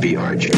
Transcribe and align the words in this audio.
could 0.00 0.57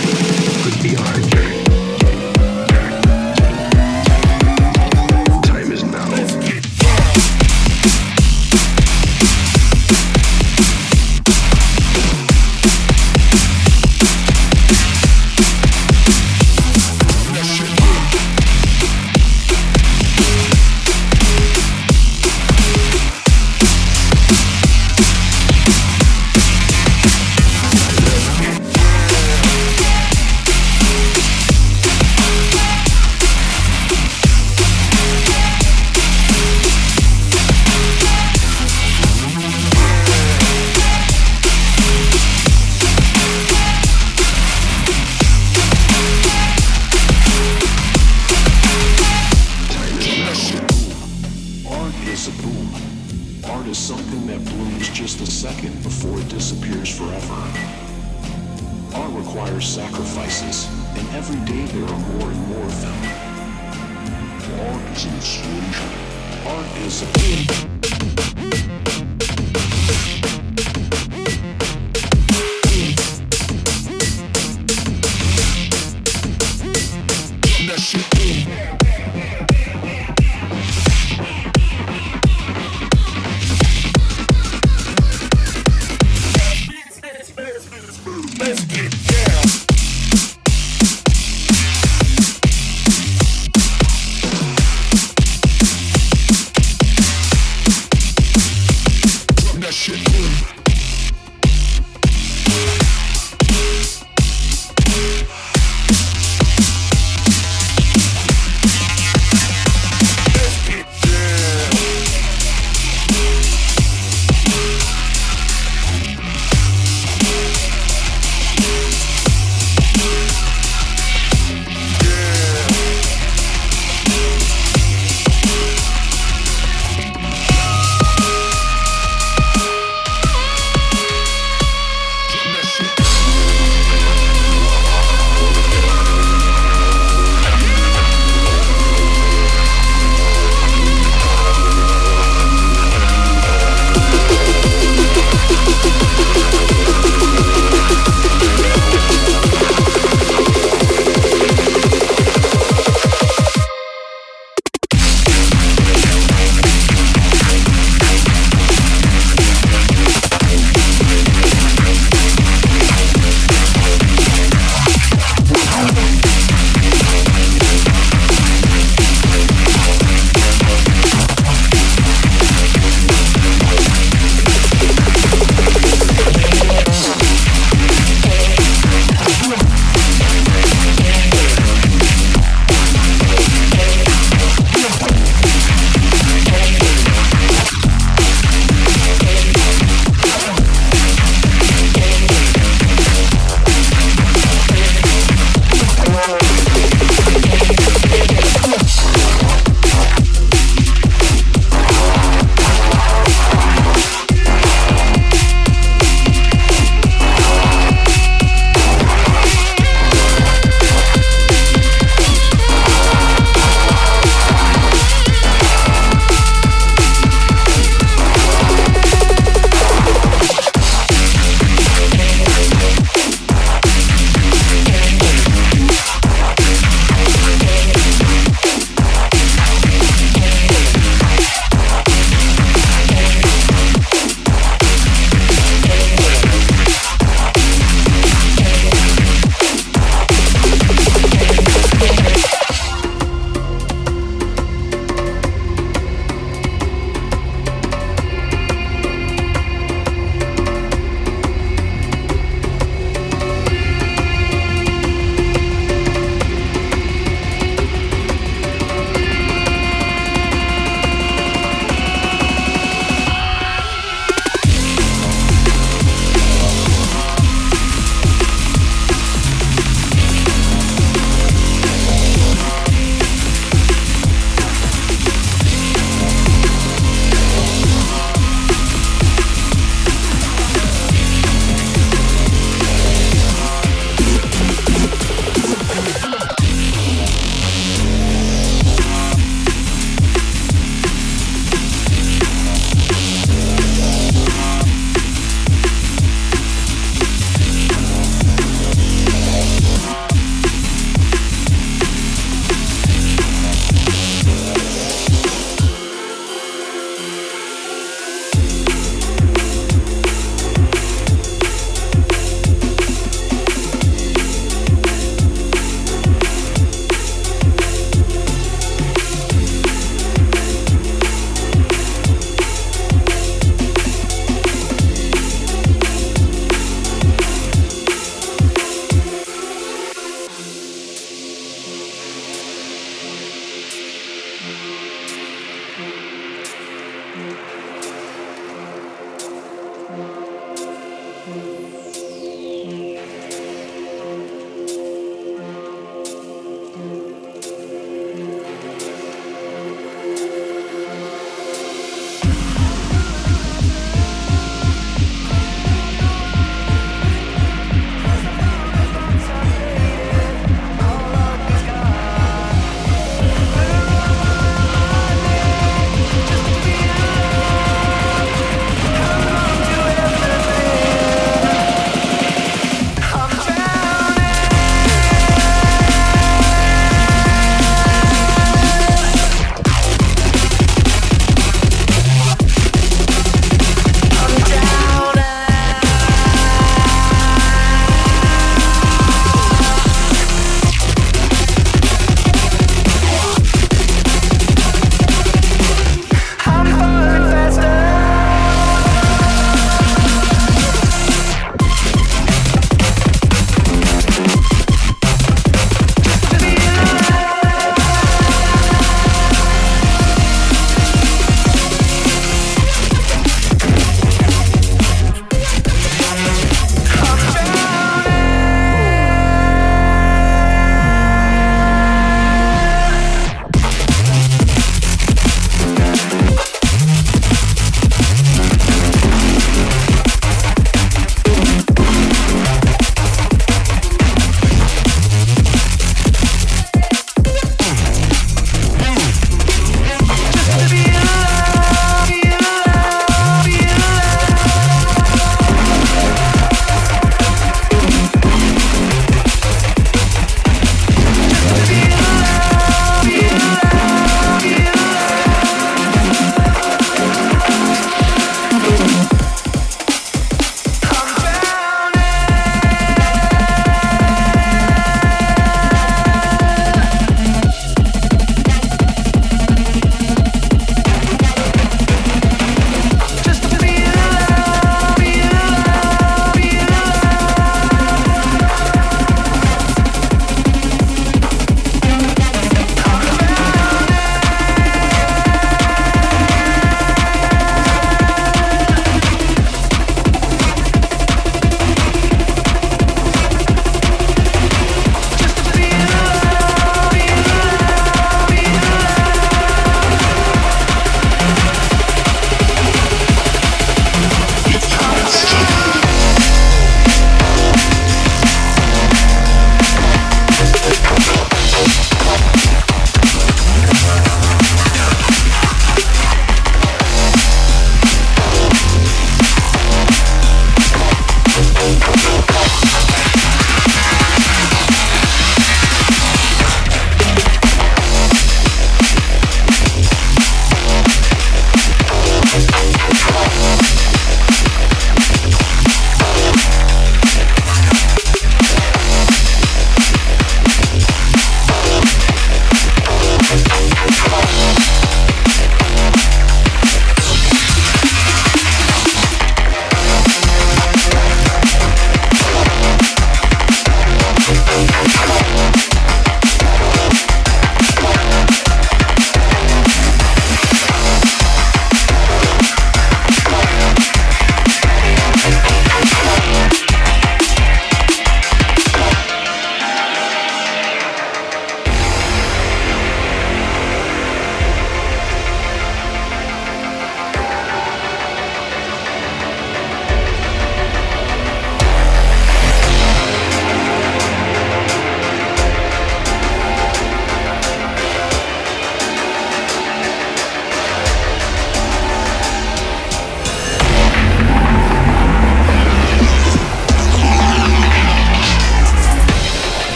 that 99.70 99.74
shit. 99.76 100.59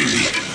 Crazy. 0.00 0.49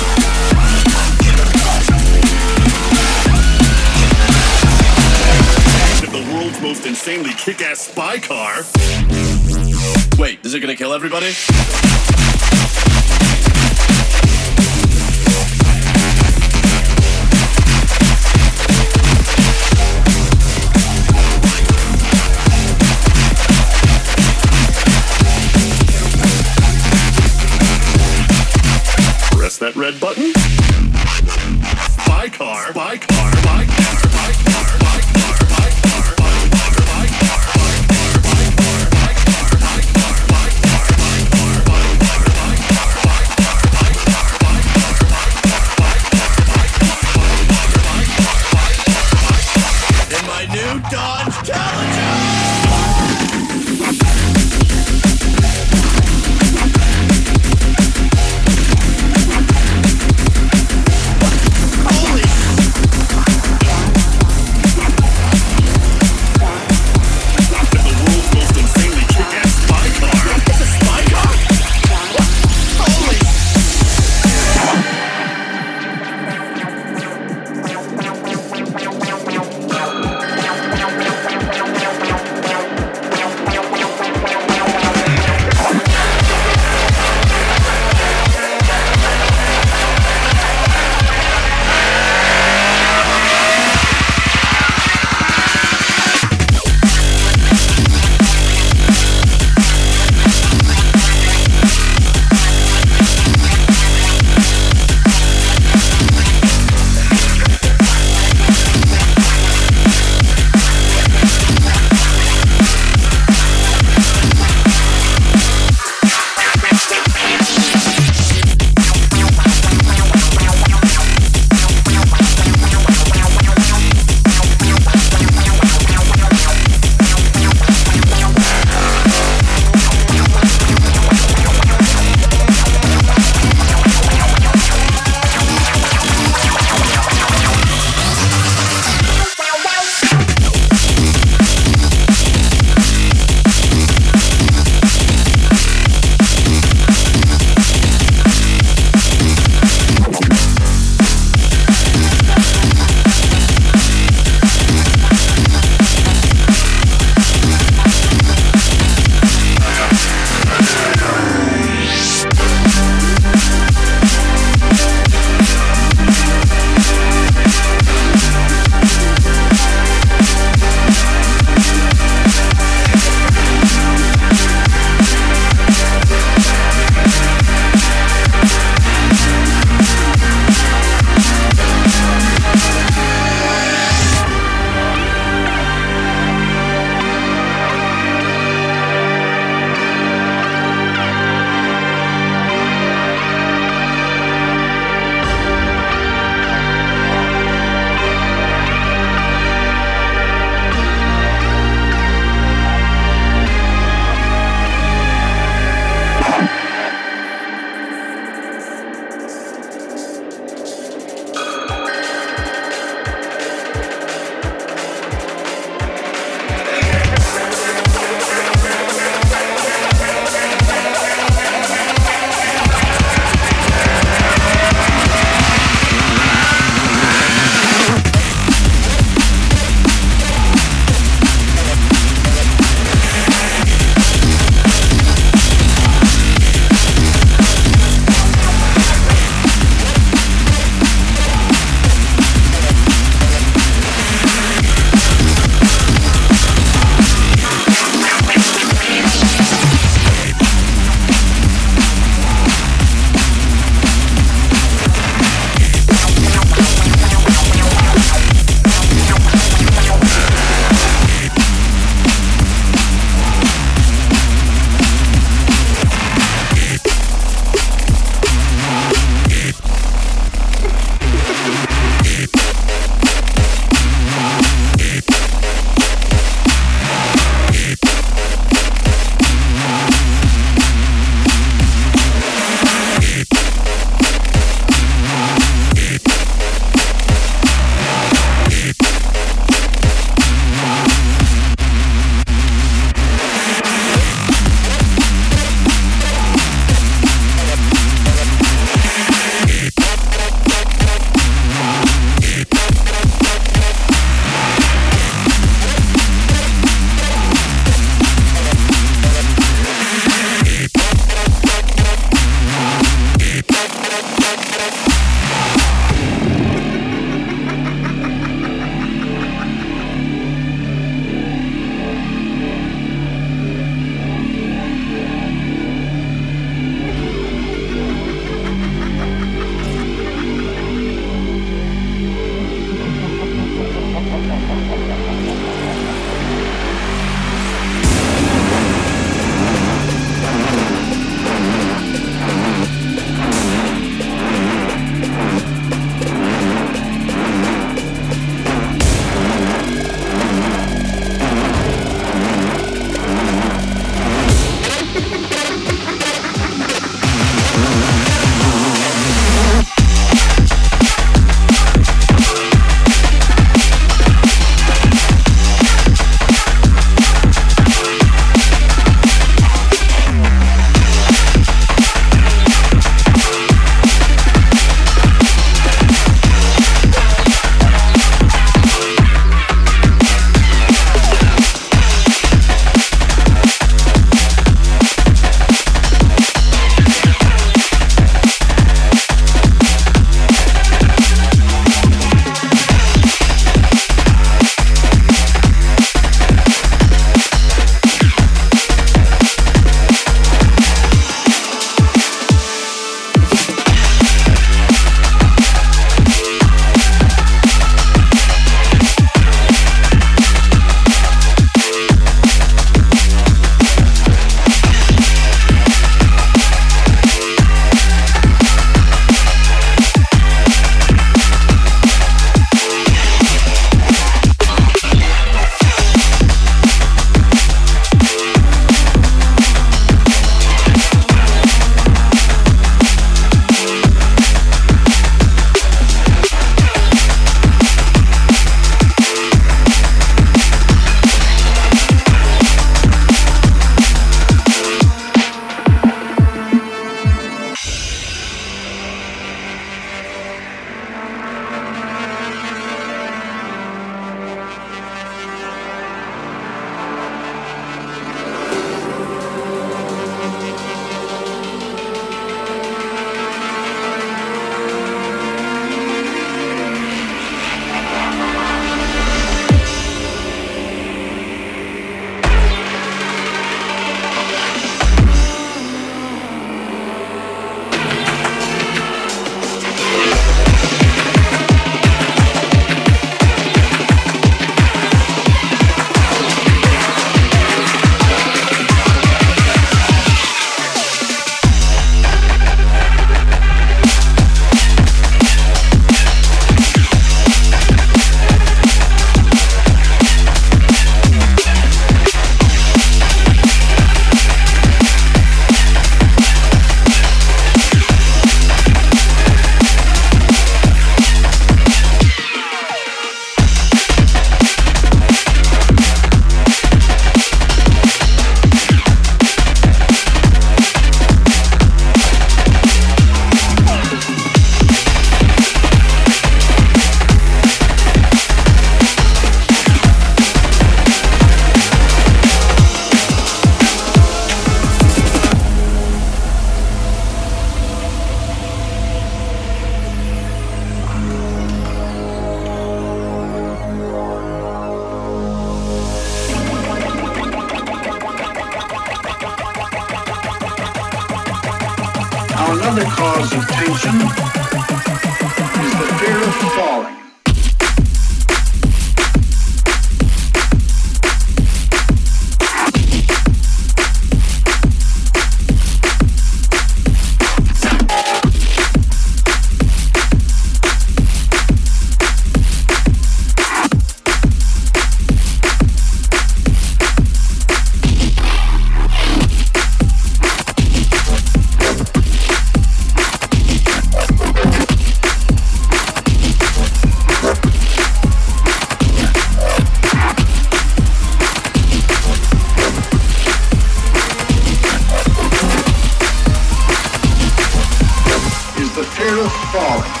Of 599.09 599.31
falling. 599.51 600.00